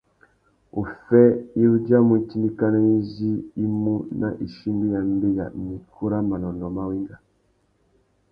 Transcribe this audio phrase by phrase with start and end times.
[0.81, 1.23] Uffê
[1.61, 3.31] i udjamú itindikana izí
[3.63, 7.15] i mú nà ichimbî ya mbeya na ikú râ manônōh mà wenga.